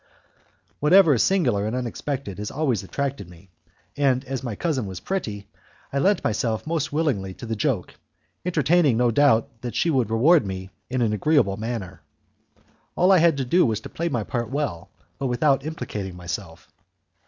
[0.79, 3.51] Whatever is singular and unexpected has always attracted me,
[3.95, 5.47] and as my cousin was pretty,
[5.93, 7.93] I lent myself most willingly to the joke,
[8.43, 12.01] entertaining no doubt that she would reward me in an agreeable manner.
[12.95, 16.67] All I had to do was to play my part well, but without implicating myself.